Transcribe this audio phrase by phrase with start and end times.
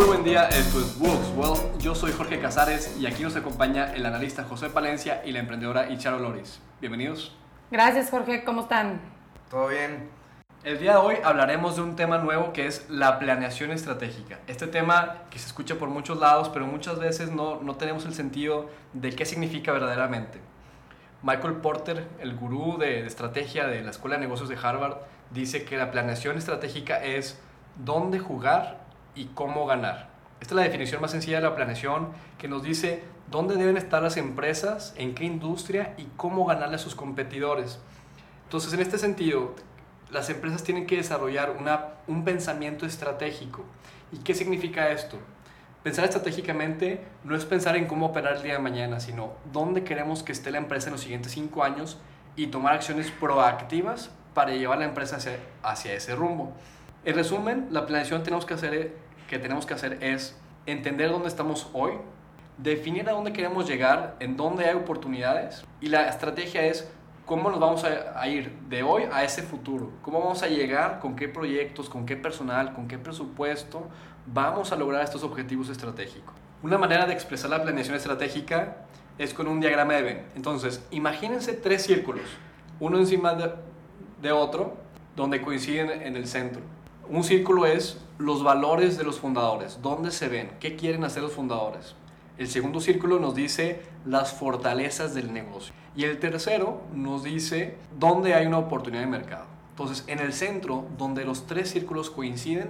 [0.00, 1.78] Muy buen día, esto es Works Well.
[1.78, 5.90] Yo soy Jorge Casares y aquí nos acompaña el analista José Palencia y la emprendedora
[5.90, 6.58] Icharo Loris.
[6.80, 7.36] Bienvenidos.
[7.70, 8.98] Gracias Jorge, ¿cómo están?
[9.50, 10.08] Todo bien.
[10.64, 14.38] El día de hoy hablaremos de un tema nuevo que es la planeación estratégica.
[14.46, 18.14] Este tema que se escucha por muchos lados, pero muchas veces no, no tenemos el
[18.14, 20.40] sentido de qué significa verdaderamente.
[21.22, 24.96] Michael Porter, el gurú de, de estrategia de la Escuela de Negocios de Harvard,
[25.30, 27.38] dice que la planeación estratégica es
[27.76, 28.79] dónde jugar
[29.14, 30.10] y cómo ganar.
[30.40, 34.02] Esta es la definición más sencilla de la planeación que nos dice dónde deben estar
[34.02, 37.78] las empresas, en qué industria y cómo ganarle a sus competidores.
[38.44, 39.54] Entonces, en este sentido,
[40.10, 43.64] las empresas tienen que desarrollar una, un pensamiento estratégico.
[44.12, 45.18] ¿Y qué significa esto?
[45.82, 50.22] Pensar estratégicamente no es pensar en cómo operar el día de mañana, sino dónde queremos
[50.22, 51.98] que esté la empresa en los siguientes cinco años
[52.36, 56.52] y tomar acciones proactivas para llevar la empresa hacia, hacia ese rumbo.
[57.02, 58.56] En resumen, la planeación tenemos que,
[59.38, 61.92] tenemos que hacer es entender dónde estamos hoy,
[62.58, 66.90] definir a dónde queremos llegar, en dónde hay oportunidades y la estrategia es
[67.24, 71.16] cómo nos vamos a, ir de hoy a ese futuro, cómo vamos a llegar, con
[71.16, 73.88] qué proyectos, con qué personal, con qué presupuesto
[74.26, 76.34] vamos a lograr estos objetivos estratégicos.
[76.62, 78.76] Una manera de expresar la planeación estratégica
[79.16, 80.22] es con un diagrama de Venn.
[80.36, 82.26] Entonces, imagínense tres círculos,
[82.78, 83.34] uno encima
[84.20, 84.76] de otro,
[85.16, 86.60] donde coinciden en el centro.
[87.10, 91.32] Un círculo es los valores de los fundadores, dónde se ven, qué quieren hacer los
[91.32, 91.96] fundadores.
[92.38, 95.74] El segundo círculo nos dice las fortalezas del negocio.
[95.96, 99.46] Y el tercero nos dice dónde hay una oportunidad de mercado.
[99.70, 102.68] Entonces, en el centro, donde los tres círculos coinciden,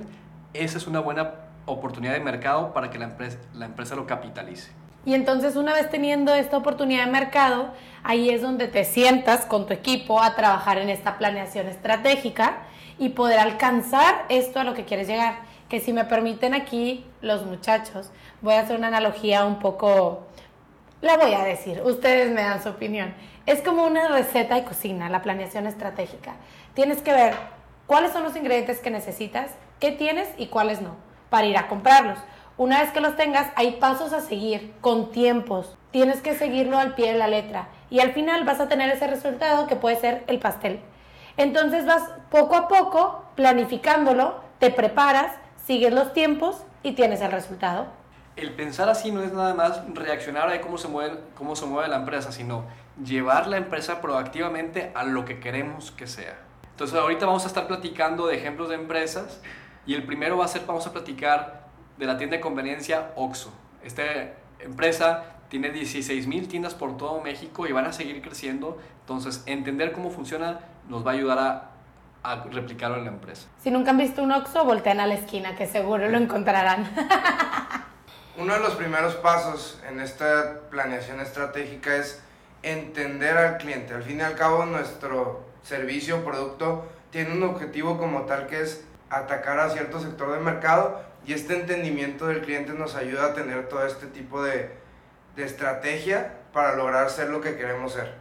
[0.55, 1.35] esa es una buena
[1.67, 4.71] oportunidad de mercado para que la empresa, la empresa lo capitalice.
[5.05, 9.67] Y entonces una vez teniendo esta oportunidad de mercado, ahí es donde te sientas con
[9.67, 12.63] tu equipo a trabajar en esta planeación estratégica
[13.01, 15.39] y poder alcanzar esto a lo que quieres llegar.
[15.71, 18.11] Que si me permiten aquí los muchachos,
[18.43, 20.27] voy a hacer una analogía un poco,
[21.01, 23.15] la voy a decir, ustedes me dan su opinión.
[23.47, 26.35] Es como una receta de cocina, la planeación estratégica.
[26.75, 27.35] Tienes que ver
[27.87, 30.95] cuáles son los ingredientes que necesitas, qué tienes y cuáles no,
[31.31, 32.19] para ir a comprarlos.
[32.59, 35.79] Una vez que los tengas, hay pasos a seguir con tiempos.
[35.91, 37.69] Tienes que seguirlo al pie de la letra.
[37.89, 40.81] Y al final vas a tener ese resultado que puede ser el pastel.
[41.41, 45.33] Entonces vas poco a poco planificándolo, te preparas,
[45.65, 47.87] sigues los tiempos y tienes el resultado.
[48.37, 51.89] El pensar así no es nada más reaccionar a cómo se mueve, cómo se mueve
[51.89, 52.65] la empresa, sino
[53.03, 56.37] llevar la empresa proactivamente a lo que queremos que sea.
[56.73, 59.41] Entonces ahorita vamos a estar platicando de ejemplos de empresas
[59.87, 63.51] y el primero va a ser, vamos a platicar de la tienda de conveniencia OXO.
[63.83, 64.03] Esta
[64.59, 68.79] empresa tiene 16 mil tiendas por todo México y van a seguir creciendo.
[69.01, 71.71] Entonces, entender cómo funciona nos va a ayudar a,
[72.23, 73.49] a replicarlo en la empresa.
[73.63, 76.89] Si nunca han visto un OXO, voltean a la esquina, que seguro lo encontrarán.
[78.39, 82.23] Uno de los primeros pasos en esta planeación estratégica es
[82.63, 83.93] entender al cliente.
[83.93, 88.63] Al fin y al cabo, nuestro servicio o producto tiene un objetivo como tal que
[88.63, 93.35] es atacar a cierto sector del mercado y este entendimiento del cliente nos ayuda a
[93.35, 94.71] tener todo este tipo de,
[95.37, 98.13] de estrategia para lograr ser lo que queremos ser.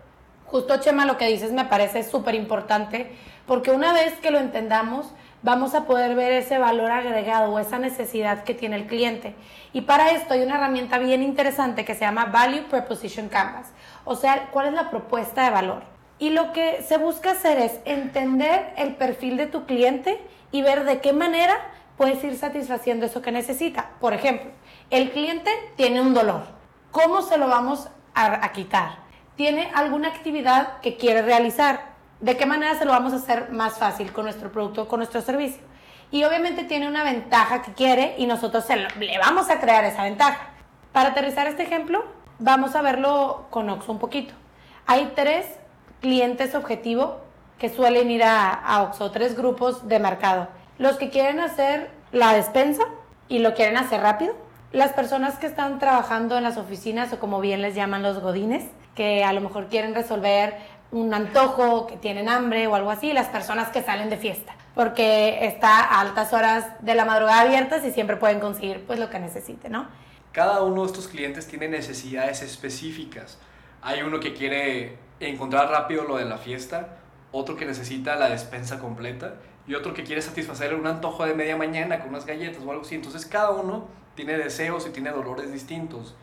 [0.46, 3.16] Justo Chema, lo que dices me parece súper importante
[3.46, 5.12] porque una vez que lo entendamos,
[5.42, 9.34] vamos a poder ver ese valor agregado o esa necesidad que tiene el cliente.
[9.74, 13.68] Y para esto hay una herramienta bien interesante que se llama Value Proposition Canvas,
[14.06, 15.81] o sea, cuál es la propuesta de valor.
[16.19, 20.19] Y lo que se busca hacer es entender el perfil de tu cliente
[20.52, 21.56] y ver de qué manera
[21.98, 23.92] puedes ir satisfaciendo eso que necesita.
[24.00, 24.52] Por ejemplo,
[24.90, 26.59] el cliente tiene un dolor.
[26.92, 29.00] ¿Cómo se lo vamos a, a quitar?
[29.36, 31.90] Tiene alguna actividad que quiere realizar.
[32.20, 35.22] ¿De qué manera se lo vamos a hacer más fácil con nuestro producto, con nuestro
[35.22, 35.62] servicio?
[36.12, 39.86] Y obviamente tiene una ventaja que quiere y nosotros se lo, le vamos a crear
[39.86, 40.50] esa ventaja.
[40.92, 42.04] Para aterrizar este ejemplo,
[42.40, 44.34] vamos a verlo con Oxxo un poquito.
[44.88, 45.46] Hay tres
[46.02, 47.18] clientes objetivo
[47.60, 50.48] que suelen ir a, a tres grupos de mercado.
[50.80, 52.84] Los que quieren hacer la despensa
[53.28, 54.34] y lo quieren hacer rápido.
[54.71, 58.66] Las personas que están trabajando en las oficinas o como bien les llaman los godines,
[58.94, 60.54] que a lo mejor quieren resolver
[60.92, 65.45] un antojo, que tienen hambre o algo así, las personas que salen de fiesta, porque
[65.48, 69.18] está a altas horas de la madrugada abiertas y siempre pueden conseguir pues lo que
[69.18, 69.88] necesiten, ¿no?
[70.31, 73.39] Cada uno de estos clientes tiene necesidades específicas.
[73.81, 76.98] Hay uno que quiere encontrar rápido lo de la fiesta,
[77.31, 79.36] otro que necesita la despensa completa
[79.68, 82.83] y otro que quiere satisfacer un antojo de media mañana con unas galletas o algo
[82.83, 82.94] así.
[82.94, 83.88] Entonces cada uno
[84.19, 86.13] tiene deseos y tiene dolores distintos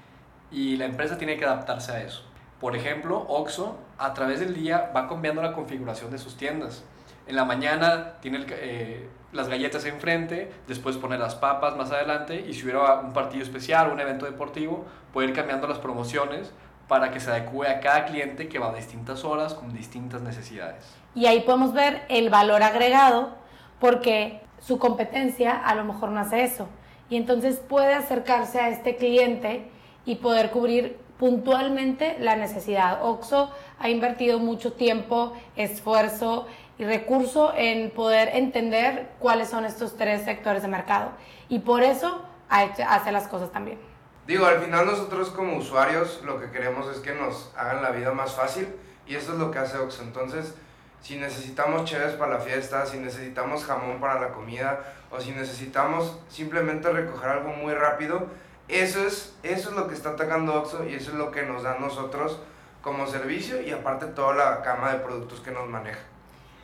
[0.51, 2.25] y la empresa tiene que adaptarse a eso.
[2.61, 6.85] Por ejemplo, Oxxo a través del día va cambiando la configuración de sus tiendas.
[7.27, 12.53] En la mañana tiene eh, las galletas enfrente, después pone las papas más adelante y
[12.53, 14.85] si hubiera un partido especial, un evento deportivo,
[15.15, 16.53] puede ir cambiando las promociones
[16.89, 20.85] para que se adecue a cada cliente que va a distintas horas con distintas necesidades.
[21.15, 23.39] Y ahí podemos ver el valor agregado
[23.81, 26.69] porque su competencia a lo mejor no hace eso.
[27.09, 29.69] Y entonces puede acercarse a este cliente
[30.05, 33.05] y poder cubrir puntualmente la necesidad.
[33.05, 36.47] Oxo ha invertido mucho tiempo, esfuerzo
[36.79, 41.13] y recurso en poder entender cuáles son estos tres sectores de mercado.
[41.49, 43.79] Y por eso hace las cosas también.
[44.27, 48.13] Digo, al final nosotros como usuarios lo que queremos es que nos hagan la vida
[48.13, 48.69] más fácil
[49.07, 50.03] y eso es lo que hace Oxo.
[50.03, 50.55] Entonces,
[51.07, 54.81] si necesitamos cheves para la fiesta, si necesitamos jamón para la comida
[55.13, 58.27] o si necesitamos simplemente recoger algo muy rápido,
[58.67, 61.63] eso es, eso es lo que está atacando Oxo y eso es lo que nos
[61.63, 62.41] da a nosotros
[62.83, 66.01] como servicio y aparte toda la gama de productos que nos maneja.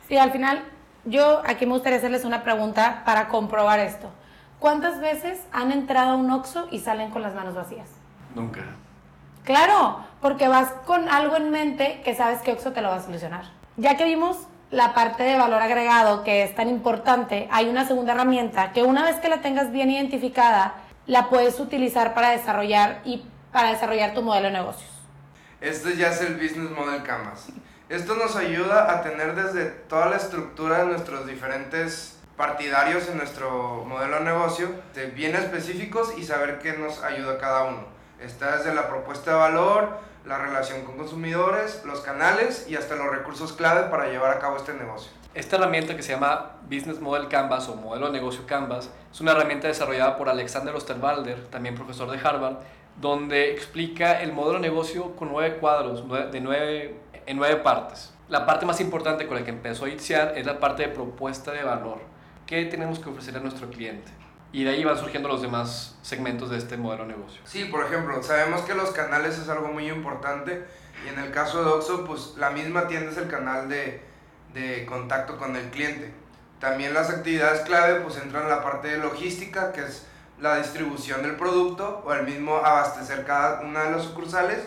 [0.09, 0.61] Sí, al final
[1.05, 4.11] yo aquí me gustaría hacerles una pregunta para comprobar esto.
[4.59, 7.87] ¿Cuántas veces han entrado a un Oxxo y salen con las manos vacías?
[8.35, 8.59] Nunca.
[9.45, 13.01] Claro, porque vas con algo en mente que sabes que Oxxo te lo va a
[13.01, 13.62] solucionar.
[13.75, 14.37] Ya que vimos
[14.69, 19.03] la parte de valor agregado que es tan importante, hay una segunda herramienta que una
[19.03, 20.75] vez que la tengas bien identificada,
[21.07, 24.91] la puedes utilizar para desarrollar y para desarrollar tu modelo de negocios.
[25.59, 27.47] Este ya es el Business Model Canvas.
[27.89, 33.85] Esto nos ayuda a tener desde toda la estructura de nuestros diferentes partidarios en nuestro
[33.85, 34.69] modelo de negocio,
[35.15, 37.85] bien específicos y saber qué nos ayuda cada uno.
[38.19, 43.09] Está desde la propuesta de valor, la relación con consumidores, los canales y hasta los
[43.09, 45.11] recursos clave para llevar a cabo este negocio.
[45.33, 49.31] Esta herramienta que se llama Business Model Canvas o Modelo de Negocio Canvas es una
[49.31, 52.57] herramienta desarrollada por Alexander Osterwalder, también profesor de Harvard,
[53.01, 58.13] donde explica el modelo de negocio con nueve cuadros, de nueve, en nueve partes.
[58.29, 61.51] La parte más importante con la que empezó a iniciar es la parte de propuesta
[61.51, 61.99] de valor.
[62.45, 64.11] ¿Qué tenemos que ofrecer a nuestro cliente?
[64.53, 67.41] Y de ahí van surgiendo los demás segmentos de este modelo de negocio.
[67.43, 70.63] Sí, por ejemplo, sabemos que los canales es algo muy importante
[71.03, 74.01] y en el caso de Oxxo, pues la misma tienda es el canal de,
[74.53, 76.13] de contacto con el cliente.
[76.59, 80.05] También las actividades clave pues entran en la parte de logística, que es
[80.39, 84.59] la distribución del producto o el mismo abastecer cada una de las sucursales.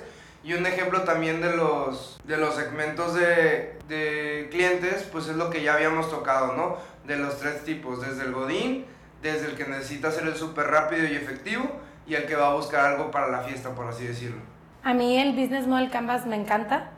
[0.42, 5.48] Y un ejemplo también de los, de los segmentos de, de clientes, pues es lo
[5.48, 6.76] que ya habíamos tocado, ¿no?
[7.04, 8.84] De los tres tipos, desde el godín,
[9.22, 11.64] desde el que necesita hacer el súper rápido y efectivo
[12.06, 14.40] y el que va a buscar algo para la fiesta, por así decirlo.
[14.82, 16.90] A mí el Business Model Canvas me encanta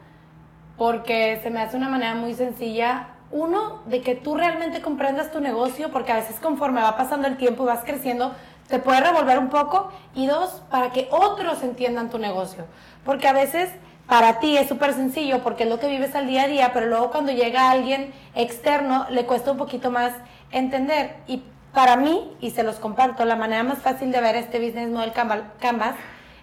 [0.76, 5.41] porque se me hace una manera muy sencilla, uno, de que tú realmente comprendas tu
[5.41, 8.35] negocio, porque a veces conforme va pasando el tiempo y vas creciendo,
[8.69, 12.64] te puede revolver un poco, y dos, para que otros entiendan tu negocio,
[13.05, 13.71] porque a veces
[14.09, 16.87] para ti es súper sencillo porque es lo que vives al día a día, pero
[16.87, 20.14] luego cuando llega alguien externo le cuesta un poquito más
[20.50, 21.17] entender.
[21.26, 21.43] Y
[21.73, 25.12] para mí, y se los comparto, la manera más fácil de ver este Business Model
[25.12, 25.94] Canvas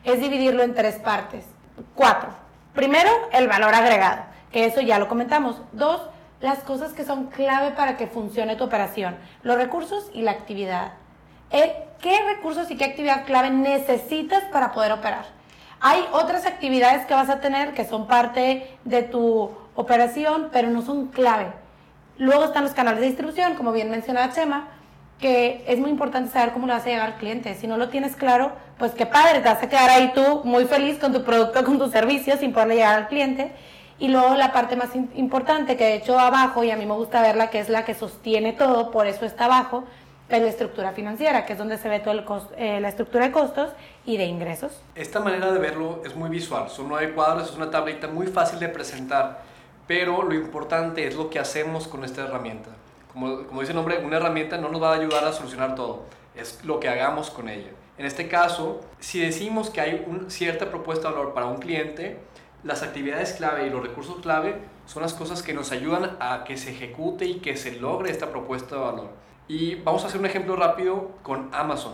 [0.04, 1.46] es dividirlo en tres partes.
[1.96, 2.30] Cuatro.
[2.74, 5.62] Primero, el valor agregado, que eso ya lo comentamos.
[5.72, 6.02] Dos,
[6.42, 10.94] las cosas que son clave para que funcione tu operación, los recursos y la actividad.
[11.52, 15.26] Eh, ¿Qué recursos y qué actividad clave necesitas para poder operar?
[15.80, 20.82] Hay otras actividades que vas a tener que son parte de tu operación, pero no
[20.82, 21.48] son clave.
[22.18, 24.68] Luego están los canales de distribución, como bien mencionaba Chema,
[25.20, 27.56] que es muy importante saber cómo le vas a llegar al cliente.
[27.56, 30.66] Si no lo tienes claro, pues qué padre, te vas a quedar ahí tú muy
[30.66, 33.52] feliz con tu producto, con tu servicio, sin poderle llegar al cliente.
[33.98, 37.22] Y luego la parte más importante, que de hecho abajo, y a mí me gusta
[37.22, 39.86] verla, que es la que sostiene todo, por eso está abajo,
[40.28, 42.22] es la estructura financiera, que es donde se ve toda
[42.58, 43.70] eh, la estructura de costos
[44.06, 44.82] y de ingresos.
[44.96, 48.60] Esta manera de verlo es muy visual, son nueve cuadros, es una tablita muy fácil
[48.60, 49.44] de presentar,
[49.88, 52.72] pero lo importante es lo que hacemos con esta herramienta
[53.16, 56.04] como, como dice el nombre, una herramienta no nos va a ayudar a solucionar todo,
[56.36, 57.72] es lo que hagamos con ella.
[57.98, 62.20] En este caso, si decimos que hay una cierta propuesta de valor para un cliente,
[62.64, 66.58] las actividades clave y los recursos clave son las cosas que nos ayudan a que
[66.58, 69.10] se ejecute y que se logre esta propuesta de valor.
[69.48, 71.94] Y vamos a hacer un ejemplo rápido con Amazon.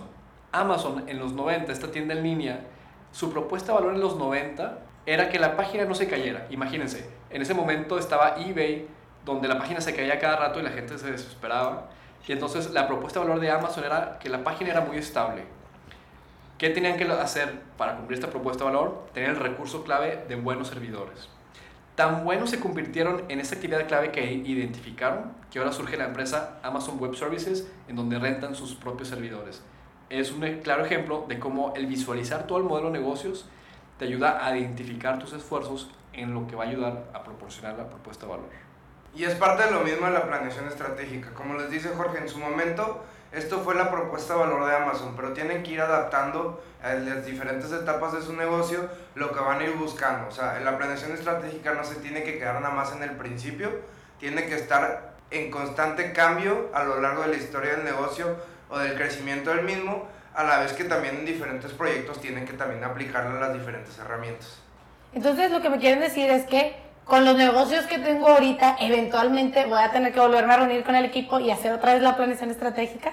[0.51, 2.66] Amazon en los 90, esta tienda en línea,
[3.12, 6.48] su propuesta de valor en los 90 era que la página no se cayera.
[6.50, 8.88] Imagínense, en ese momento estaba eBay,
[9.25, 11.90] donde la página se caía cada rato y la gente se desesperaba.
[12.28, 15.44] Y entonces la propuesta de valor de Amazon era que la página era muy estable.
[16.58, 19.08] ¿Qué tenían que hacer para cumplir esta propuesta de valor?
[19.13, 21.28] Tener el recurso clave de buenos servidores.
[21.96, 26.60] Tan buenos se convirtieron en esta actividad clave que identificaron que ahora surge la empresa
[26.63, 29.62] Amazon Web Services en donde rentan sus propios servidores.
[30.10, 33.50] Es un claro ejemplo de cómo el visualizar todo el modelo de negocios
[33.98, 37.90] te ayuda a identificar tus esfuerzos en lo que va a ayudar a proporcionar la
[37.90, 38.71] propuesta de valor.
[39.13, 41.32] Y es parte de lo mismo de la planeación estratégica.
[41.34, 45.13] Como les dice Jorge, en su momento esto fue la propuesta de valor de Amazon,
[45.15, 49.60] pero tienen que ir adaptando a las diferentes etapas de su negocio lo que van
[49.60, 50.27] a ir buscando.
[50.27, 53.70] O sea, la planeación estratégica no se tiene que quedar nada más en el principio,
[54.20, 58.36] tiene que estar en constante cambio a lo largo de la historia del negocio
[58.70, 62.53] o del crecimiento del mismo, a la vez que también en diferentes proyectos tienen que
[62.53, 64.60] también aplicarle las diferentes herramientas.
[65.13, 66.75] Entonces lo que me quieren decir es que
[67.12, 70.96] con los negocios que tengo ahorita, eventualmente voy a tener que volverme a reunir con
[70.96, 73.12] el equipo y hacer otra vez la planeación estratégica.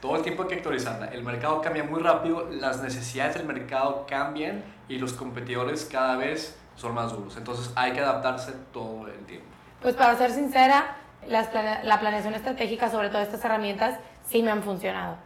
[0.00, 1.06] Todo el tiempo hay que actualizarla.
[1.06, 6.56] El mercado cambia muy rápido, las necesidades del mercado cambian y los competidores cada vez
[6.76, 7.36] son más duros.
[7.36, 9.48] Entonces hay que adaptarse todo el tiempo.
[9.82, 10.94] Pues para ser sincera,
[11.26, 15.16] la planeación estratégica, sobre todo estas herramientas, sí me han funcionado.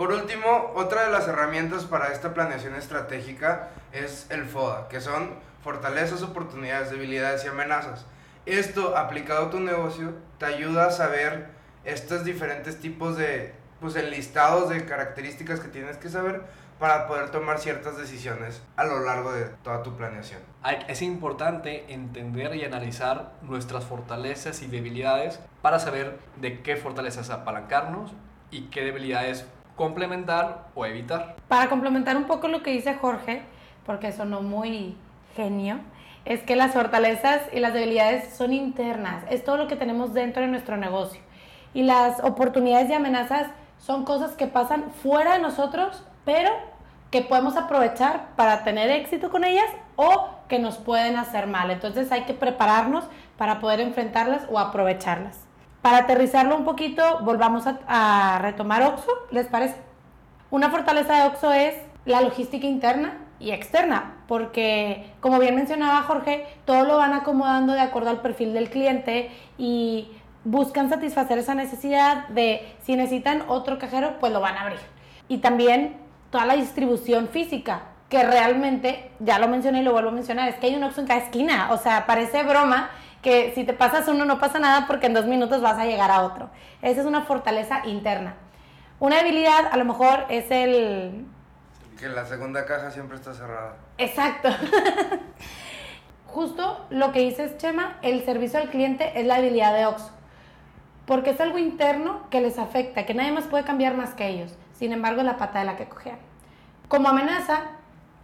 [0.00, 5.34] Por último, otra de las herramientas para esta planeación estratégica es el FODA, que son
[5.62, 8.06] fortalezas, oportunidades, debilidades y amenazas.
[8.46, 11.48] Esto, aplicado a tu negocio, te ayuda a saber
[11.84, 16.44] estos diferentes tipos de pues, listados de características que tienes que saber
[16.78, 20.40] para poder tomar ciertas decisiones a lo largo de toda tu planeación.
[20.88, 28.14] Es importante entender y analizar nuestras fortalezas y debilidades para saber de qué fortalezas apalancarnos
[28.50, 29.44] y qué debilidades
[29.80, 31.36] complementar o evitar.
[31.48, 33.40] Para complementar un poco lo que dice Jorge,
[33.86, 34.94] porque sonó muy
[35.34, 35.78] genio,
[36.26, 40.42] es que las fortalezas y las debilidades son internas, es todo lo que tenemos dentro
[40.42, 41.22] de nuestro negocio.
[41.72, 43.46] Y las oportunidades y amenazas
[43.78, 46.50] son cosas que pasan fuera de nosotros, pero
[47.10, 51.70] que podemos aprovechar para tener éxito con ellas o que nos pueden hacer mal.
[51.70, 53.04] Entonces hay que prepararnos
[53.38, 55.49] para poder enfrentarlas o aprovecharlas.
[55.82, 59.76] Para aterrizarlo un poquito, volvamos a, retomar OXO, ¿les parece?
[60.50, 66.46] Una fortaleza de OXO es la logística interna y externa, porque como bien mencionaba Jorge,
[66.66, 70.10] todo lo van acomodando de acuerdo al perfil del cliente y
[70.44, 74.80] buscan satisfacer esa necesidad de si necesitan otro cajero, pues lo van a abrir.
[75.28, 75.96] Y también
[76.30, 80.56] toda la distribución física, que realmente, ya lo mencioné y lo vuelvo a mencionar, es
[80.56, 82.90] que hay un Oxxo en cada esquina, o sea, parece broma
[83.22, 86.10] que si te pasas uno no pasa nada porque en dos minutos vas a llegar
[86.10, 86.50] a otro.
[86.82, 88.34] Esa es una fortaleza interna.
[88.98, 91.26] Una debilidad a lo mejor es el...
[91.98, 93.76] Que la segunda caja siempre está cerrada.
[93.98, 94.48] Exacto.
[96.26, 100.20] Justo lo que dices, Chema, el servicio al cliente es la debilidad de Oxxo
[101.10, 104.56] porque es algo interno que les afecta, que nadie más puede cambiar más que ellos.
[104.78, 106.18] Sin embargo, la pata de la que cojean.
[106.86, 107.62] Como amenaza,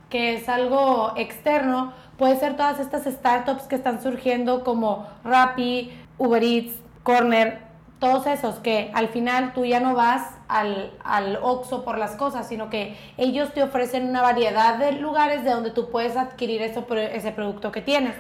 [0.08, 6.42] que es algo externo, puede ser todas estas startups que están surgiendo como Rappi, Uber
[6.42, 6.72] Eats,
[7.02, 7.66] Corner,
[7.98, 12.46] todos esos que al final tú ya no vas al, al Oxxo por las cosas,
[12.46, 16.86] sino que ellos te ofrecen una variedad de lugares de donde tú puedes adquirir eso,
[16.94, 18.14] ese producto que tienes.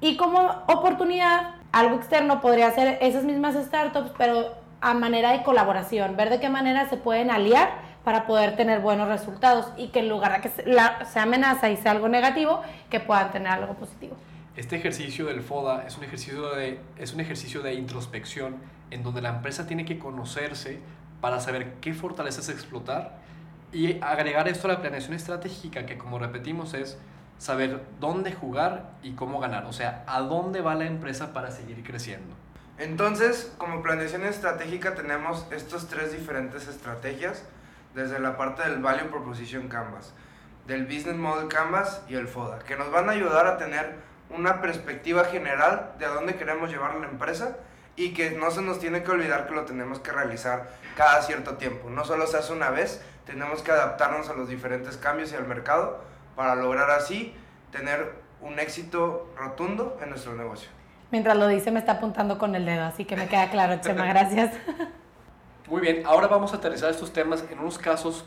[0.00, 6.16] Y como oportunidad, algo externo podría ser esas mismas startups, pero a manera de colaboración,
[6.16, 10.08] ver de qué manera se pueden aliar para poder tener buenos resultados y que en
[10.08, 14.16] lugar de que sea amenaza y sea algo negativo, que puedan tener algo positivo.
[14.56, 18.56] Este ejercicio del FODA es un ejercicio de, es un ejercicio de introspección
[18.90, 20.80] en donde la empresa tiene que conocerse
[21.20, 23.18] para saber qué fortalezas explotar
[23.72, 26.98] y agregar esto a la planeación estratégica, que como repetimos es
[27.38, 31.82] saber dónde jugar y cómo ganar, o sea, a dónde va la empresa para seguir
[31.82, 32.34] creciendo.
[32.78, 37.44] Entonces, como planeación estratégica tenemos estas tres diferentes estrategias,
[37.94, 40.14] desde la parte del Value Proposition Canvas,
[40.66, 43.94] del Business Model Canvas y el FODA, que nos van a ayudar a tener
[44.30, 47.56] una perspectiva general de a dónde queremos llevar la empresa
[47.96, 51.56] y que no se nos tiene que olvidar que lo tenemos que realizar cada cierto
[51.56, 51.90] tiempo.
[51.90, 55.46] No solo se hace una vez, tenemos que adaptarnos a los diferentes cambios y al
[55.46, 56.00] mercado
[56.36, 57.34] para lograr así
[57.72, 60.70] tener un éxito rotundo en nuestro negocio.
[61.10, 64.06] Mientras lo dice me está apuntando con el dedo, así que me queda claro, Chema,
[64.08, 64.54] gracias.
[65.70, 68.24] Muy bien, ahora vamos a aterrizar estos temas en unos casos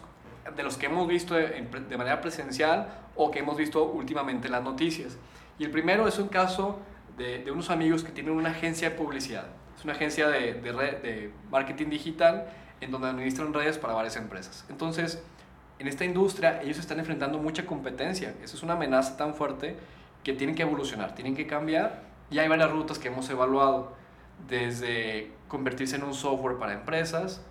[0.56, 4.64] de los que hemos visto de, manera presencial o que hemos visto últimamente en las
[4.64, 5.18] noticias.
[5.60, 6.80] Y el primero es un caso
[7.18, 9.48] de, unos amigos que tienen una agencia de publicidad.
[9.78, 12.48] Es una agencia de, de, de marketing digital
[12.80, 14.64] en donde administran redes para varias empresas.
[14.70, 15.22] Entonces,
[15.80, 18.36] en esta industria ellos están enfrentando mucha competencia.
[18.42, 19.76] Eso es una amenaza tan fuerte
[20.24, 22.04] que tienen que evolucionar, tienen que cambiar.
[22.32, 23.98] Y hay varias rutas que hemos evaluado,
[24.48, 27.42] desde convertirse en un software para empresas,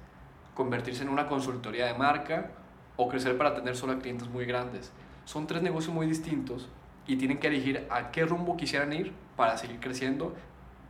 [0.55, 2.51] convertirse en una consultoría de marca
[2.97, 4.93] o crecer para atender solo a clientes muy grandes.
[5.25, 6.69] Son tres negocios muy distintos
[7.07, 10.35] y tienen que elegir a qué rumbo quisieran ir para seguir creciendo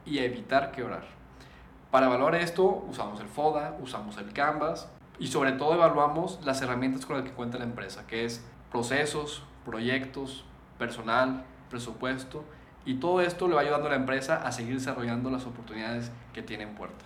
[0.04, 1.04] y evitar quebrar.
[1.90, 7.06] Para evaluar esto usamos el FODA, usamos el Canvas y sobre todo evaluamos las herramientas
[7.06, 10.44] con las que cuenta la empresa, que es procesos, proyectos,
[10.78, 12.44] personal, presupuesto
[12.84, 16.42] Y todo esto le va ayudando a la empresa a seguir desarrollando las oportunidades que
[16.42, 17.04] tiene en puerta.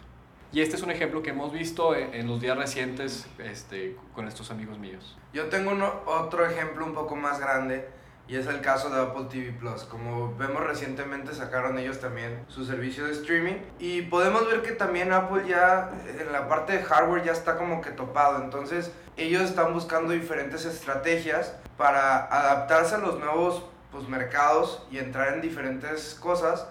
[0.53, 4.51] Y este es un ejemplo que hemos visto en los días recientes este, con estos
[4.51, 5.17] amigos míos.
[5.33, 5.73] Yo tengo
[6.07, 7.89] otro ejemplo un poco más grande
[8.29, 9.83] y es el caso de Apple TV Plus.
[9.85, 15.13] Como vemos recientemente sacaron ellos también su servicio de streaming y podemos ver que también
[15.13, 18.43] Apple ya en la parte de hardware ya está como que topado.
[18.43, 23.65] Entonces ellos están buscando diferentes estrategias para adaptarse a los nuevos
[23.97, 26.67] pues, mercados y entrar en diferentes cosas,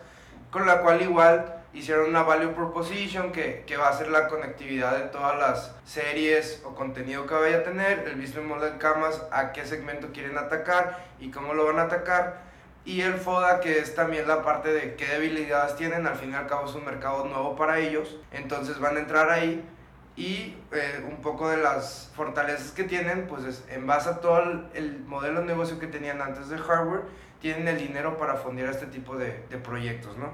[0.51, 4.98] con la cual igual hicieron una value proposition que, que, va a ser la conectividad
[4.98, 9.51] de todas las series o contenido que vaya a tener, el business model camas, a
[9.51, 12.46] qué segmento quieren atacar y cómo lo van a atacar.
[12.86, 16.36] Y el FODA, que es también la parte de qué debilidades tienen, al fin y
[16.36, 19.67] al cabo es un mercado nuevo para ellos, entonces van a entrar ahí
[20.15, 24.39] y eh, un poco de las fortalezas que tienen, pues es, en base a todo
[24.39, 27.01] el, el, modelo de negocio que tenían antes de hardware,
[27.41, 30.29] tienen el dinero para fundir este tipo de, de proyectos, ¿no?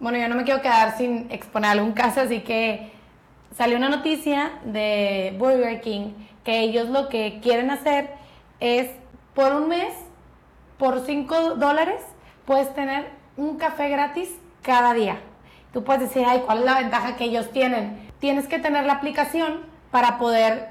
[0.00, 2.92] Bueno, yo no me quiero quedar sin exponer algún caso, así que
[3.56, 6.12] salió una noticia de Burger King
[6.44, 8.10] que ellos lo que quieren hacer
[8.60, 8.90] es
[9.34, 9.94] por un mes,
[10.78, 12.02] por 5 dólares,
[12.44, 14.28] puedes tener un café gratis
[14.62, 15.20] cada día.
[15.72, 18.11] Tú puedes decir, ay, ¿cuál es la ventaja que ellos tienen?
[18.22, 20.68] Tienes que tener la aplicación para poder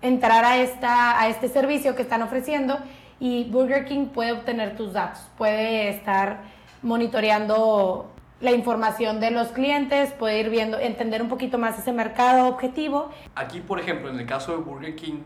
[0.00, 2.78] entrar a, esta, a este servicio que están ofreciendo
[3.18, 6.42] y Burger King puede obtener tus datos, puede estar
[6.82, 8.08] monitoreando
[8.40, 13.10] la información de los clientes, puede ir viendo, entender un poquito más ese mercado objetivo.
[13.34, 15.22] Aquí, por ejemplo, en el caso de Burger King,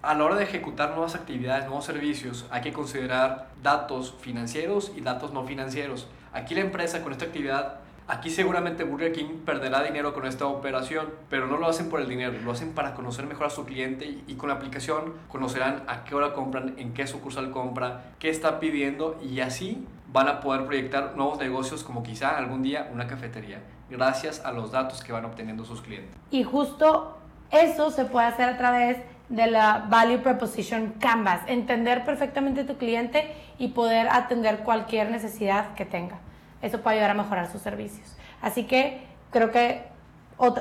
[0.00, 5.02] a la hora de ejecutar nuevas actividades, nuevos servicios, hay que considerar datos financieros y
[5.02, 6.08] datos no financieros.
[6.32, 11.08] Aquí la empresa con esta actividad, aquí seguramente Burger King perderá dinero con esta operación,
[11.28, 14.22] pero no lo hacen por el dinero, lo hacen para conocer mejor a su cliente
[14.26, 18.60] y con la aplicación conocerán a qué hora compran, en qué sucursal compra, qué está
[18.60, 23.62] pidiendo y así van a poder proyectar nuevos negocios como quizá algún día una cafetería,
[23.90, 26.14] gracias a los datos que van obteniendo sus clientes.
[26.30, 27.16] Y justo
[27.50, 33.34] eso se puede hacer a través de la Value Proposition Canvas, entender perfectamente tu cliente
[33.58, 36.18] y poder atender cualquier necesidad que tenga.
[36.62, 38.16] Eso puede ayudar a mejorar sus servicios.
[38.40, 39.92] Así que creo que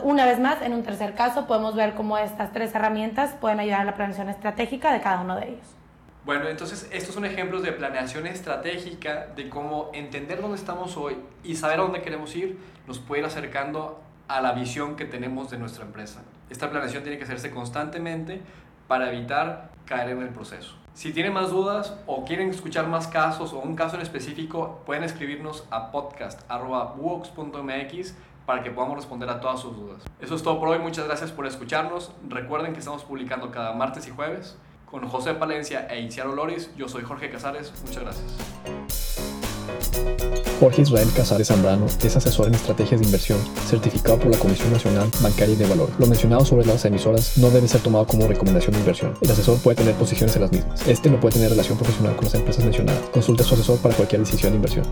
[0.03, 3.81] una vez más, en un tercer caso, podemos ver cómo estas tres herramientas pueden ayudar
[3.81, 5.75] a la planeación estratégica de cada uno de ellos.
[6.23, 11.55] Bueno, entonces estos son ejemplos de planeación estratégica, de cómo entender dónde estamos hoy y
[11.55, 15.57] saber a dónde queremos ir nos puede ir acercando a la visión que tenemos de
[15.57, 16.21] nuestra empresa.
[16.49, 18.41] Esta planeación tiene que hacerse constantemente
[18.87, 20.80] para evitar caer en el proceso.
[20.93, 25.03] Si tienen más dudas o quieren escuchar más casos o un caso en específico, pueden
[25.03, 30.03] escribirnos a podcast.buox.mx para que podamos responder a todas sus dudas.
[30.19, 32.11] Eso es todo por hoy, muchas gracias por escucharnos.
[32.27, 36.75] Recuerden que estamos publicando cada martes y jueves con José Palencia e Iciaro Loris.
[36.75, 37.71] Yo soy Jorge Casares.
[37.85, 38.80] Muchas gracias.
[40.61, 45.09] Jorge Israel Casares Zambrano es asesor en estrategias de inversión, certificado por la Comisión Nacional
[45.19, 45.89] Bancaria y de Valor.
[45.97, 49.17] Lo mencionado sobre las emisoras no debe ser tomado como recomendación de inversión.
[49.21, 50.87] El asesor puede tener posiciones en las mismas.
[50.87, 53.01] Este no puede tener relación profesional con las empresas mencionadas.
[53.11, 54.85] Consulte a su asesor para cualquier decisión de inversión.